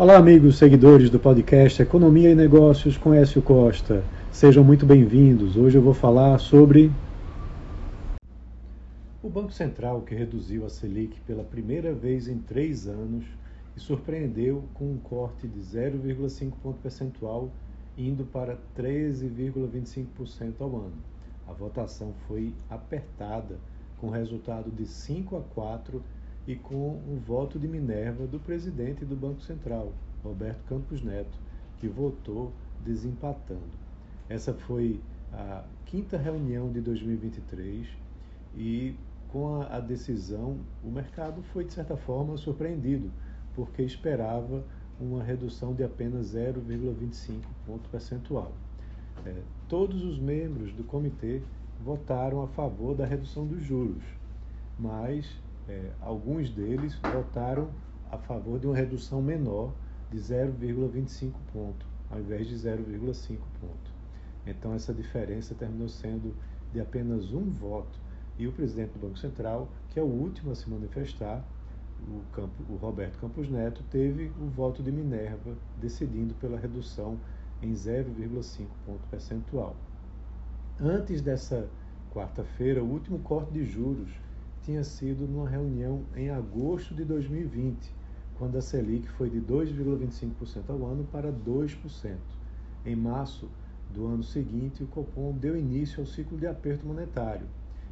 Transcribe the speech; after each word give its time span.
Olá, 0.00 0.16
amigos 0.16 0.56
seguidores 0.56 1.10
do 1.10 1.20
podcast 1.20 1.82
Economia 1.82 2.30
e 2.30 2.34
Negócios 2.34 2.96
com 2.96 3.12
Écio 3.12 3.42
Costa. 3.42 4.02
Sejam 4.32 4.64
muito 4.64 4.86
bem-vindos. 4.86 5.58
Hoje 5.58 5.76
eu 5.76 5.82
vou 5.82 5.92
falar 5.92 6.38
sobre 6.38 6.90
o 9.22 9.28
Banco 9.28 9.52
Central 9.52 10.00
que 10.00 10.14
reduziu 10.14 10.64
a 10.64 10.70
Selic 10.70 11.20
pela 11.26 11.44
primeira 11.44 11.92
vez 11.92 12.28
em 12.28 12.38
três 12.38 12.86
anos 12.86 13.26
e 13.76 13.80
surpreendeu 13.80 14.64
com 14.72 14.86
um 14.86 14.96
corte 14.96 15.46
de 15.46 15.60
0,5 15.60 16.50
ponto 16.62 16.78
percentual, 16.80 17.50
indo 17.98 18.24
para 18.24 18.56
13,25% 18.78 20.06
ao 20.60 20.76
ano. 20.76 20.96
A 21.46 21.52
votação 21.52 22.14
foi 22.26 22.54
apertada, 22.70 23.58
com 23.98 24.08
resultado 24.08 24.70
de 24.70 24.86
5 24.86 25.36
a 25.36 25.42
4 25.54 26.02
e 26.46 26.56
com 26.56 26.74
o 26.74 27.20
voto 27.26 27.58
de 27.58 27.68
Minerva 27.68 28.26
do 28.26 28.40
presidente 28.40 29.04
do 29.04 29.16
Banco 29.16 29.42
Central, 29.42 29.92
Roberto 30.22 30.64
Campos 30.64 31.02
Neto, 31.02 31.38
que 31.78 31.88
votou 31.88 32.52
desempatando. 32.84 33.80
Essa 34.28 34.52
foi 34.52 35.00
a 35.32 35.64
quinta 35.86 36.16
reunião 36.16 36.70
de 36.70 36.80
2023 36.80 37.86
e 38.56 38.94
com 39.28 39.62
a, 39.62 39.78
decisão 39.78 40.58
o 40.84 40.90
mercado 40.90 41.42
foi 41.52 41.64
de 41.64 41.72
certa 41.72 41.96
forma 41.96 42.36
surpreendido, 42.36 43.10
porque 43.54 43.82
esperava 43.82 44.64
uma 45.00 45.22
redução 45.22 45.74
de 45.74 45.82
apenas 45.82 46.34
0,25 46.34 47.42
ponto 47.66 47.88
percentual. 47.88 48.52
É, 49.24 49.34
todos 49.68 50.02
os 50.04 50.18
membros 50.18 50.72
do 50.72 50.82
comitê 50.84 51.42
votaram 51.82 52.42
a 52.42 52.48
favor 52.48 52.94
da 52.94 53.06
redução 53.06 53.46
dos 53.46 53.62
juros, 53.62 54.02
mas 54.78 55.40
é, 55.68 55.90
alguns 56.00 56.50
deles 56.50 56.94
votaram 56.96 57.70
a 58.10 58.18
favor 58.18 58.58
de 58.58 58.66
uma 58.66 58.76
redução 58.76 59.22
menor 59.22 59.72
de 60.10 60.18
0,25 60.18 61.32
ponto, 61.52 61.86
ao 62.10 62.18
invés 62.18 62.48
de 62.48 62.54
0,5 62.56 63.38
ponto. 63.60 63.90
Então 64.46 64.74
essa 64.74 64.92
diferença 64.92 65.54
terminou 65.54 65.88
sendo 65.88 66.34
de 66.72 66.80
apenas 66.80 67.32
um 67.32 67.50
voto. 67.50 67.98
E 68.38 68.46
o 68.46 68.52
presidente 68.52 68.92
do 68.92 69.00
Banco 69.00 69.18
Central, 69.18 69.68
que 69.90 69.98
é 69.98 70.02
o 70.02 70.06
último 70.06 70.50
a 70.50 70.54
se 70.54 70.68
manifestar, 70.68 71.44
o, 72.08 72.22
Campo, 72.32 72.62
o 72.70 72.76
Roberto 72.76 73.18
Campos 73.18 73.50
Neto, 73.50 73.82
teve 73.90 74.32
o 74.40 74.46
voto 74.46 74.82
de 74.82 74.90
Minerva, 74.90 75.54
decidindo 75.78 76.34
pela 76.34 76.58
redução 76.58 77.18
em 77.62 77.72
0,5 77.72 78.66
ponto 78.86 79.06
percentual. 79.10 79.76
Antes 80.80 81.20
dessa 81.20 81.68
quarta-feira, 82.10 82.82
o 82.82 82.90
último 82.90 83.18
corte 83.18 83.52
de 83.52 83.64
juros 83.64 84.10
tinha 84.62 84.84
sido 84.84 85.26
numa 85.26 85.48
reunião 85.48 86.02
em 86.16 86.30
agosto 86.30 86.94
de 86.94 87.04
2020, 87.04 87.92
quando 88.36 88.56
a 88.56 88.60
Selic 88.60 89.08
foi 89.08 89.28
de 89.30 89.40
2,25% 89.40 90.68
ao 90.68 90.86
ano 90.86 91.04
para 91.10 91.32
2%. 91.32 92.16
Em 92.84 92.96
março 92.96 93.48
do 93.92 94.06
ano 94.06 94.22
seguinte, 94.22 94.82
o 94.82 94.86
Copom 94.86 95.32
deu 95.32 95.56
início 95.56 96.00
ao 96.00 96.06
ciclo 96.06 96.38
de 96.38 96.46
aperto 96.46 96.86
monetário 96.86 97.46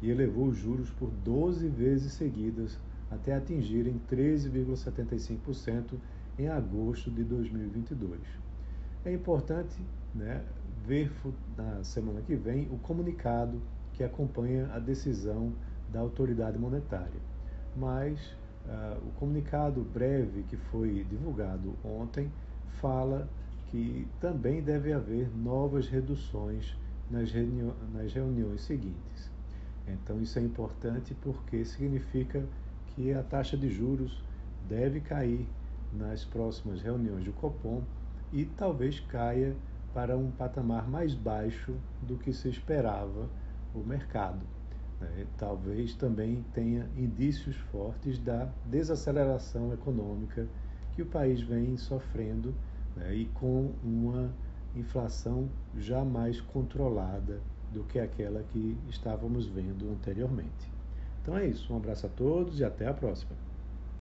e 0.00 0.10
elevou 0.10 0.46
os 0.46 0.56
juros 0.56 0.90
por 0.90 1.10
12 1.24 1.68
vezes 1.68 2.12
seguidas 2.12 2.78
até 3.10 3.34
atingirem 3.34 4.00
13,75% 4.10 5.94
em 6.38 6.48
agosto 6.48 7.10
de 7.10 7.22
2022. 7.22 8.18
É 9.04 9.12
importante 9.12 9.76
né, 10.14 10.42
ver 10.86 11.12
na 11.56 11.84
semana 11.84 12.20
que 12.22 12.34
vem 12.34 12.68
o 12.70 12.78
comunicado 12.78 13.60
que 13.92 14.02
acompanha 14.02 14.70
a 14.72 14.78
decisão 14.78 15.52
da 15.92 16.00
autoridade 16.00 16.58
monetária. 16.58 17.20
Mas 17.76 18.18
uh, 18.66 19.06
o 19.06 19.12
comunicado 19.18 19.80
breve 19.82 20.42
que 20.44 20.56
foi 20.56 21.04
divulgado 21.08 21.74
ontem 21.84 22.30
fala 22.80 23.28
que 23.66 24.06
também 24.20 24.62
deve 24.62 24.92
haver 24.92 25.28
novas 25.34 25.88
reduções 25.88 26.76
nas, 27.10 27.30
nas 27.92 28.12
reuniões 28.12 28.62
seguintes. 28.62 29.30
Então, 29.86 30.20
isso 30.20 30.38
é 30.38 30.42
importante 30.42 31.14
porque 31.22 31.64
significa 31.64 32.44
que 32.88 33.12
a 33.12 33.22
taxa 33.22 33.56
de 33.56 33.70
juros 33.70 34.22
deve 34.68 35.00
cair 35.00 35.46
nas 35.92 36.24
próximas 36.24 36.80
reuniões 36.80 37.24
do 37.24 37.32
Copom 37.32 37.82
e 38.32 38.44
talvez 38.44 39.00
caia 39.00 39.54
para 39.92 40.16
um 40.16 40.30
patamar 40.30 40.88
mais 40.88 41.14
baixo 41.14 41.74
do 42.00 42.16
que 42.16 42.32
se 42.32 42.48
esperava 42.48 43.28
o 43.74 43.80
mercado. 43.80 44.40
Né? 45.02 45.26
Talvez 45.36 45.94
também 45.94 46.44
tenha 46.54 46.88
indícios 46.96 47.56
fortes 47.70 48.18
da 48.18 48.48
desaceleração 48.66 49.72
econômica 49.72 50.46
que 50.94 51.02
o 51.02 51.06
país 51.06 51.40
vem 51.40 51.76
sofrendo 51.76 52.54
né? 52.96 53.14
e 53.14 53.26
com 53.26 53.72
uma 53.82 54.32
inflação 54.76 55.48
já 55.76 56.04
mais 56.04 56.40
controlada 56.40 57.40
do 57.72 57.84
que 57.84 57.98
aquela 57.98 58.42
que 58.44 58.76
estávamos 58.88 59.46
vendo 59.46 59.90
anteriormente. 59.90 60.70
Então 61.22 61.36
é 61.36 61.46
isso, 61.46 61.72
um 61.72 61.76
abraço 61.76 62.06
a 62.06 62.08
todos 62.08 62.60
e 62.60 62.64
até 62.64 62.86
a 62.86 62.94
próxima. 62.94 63.36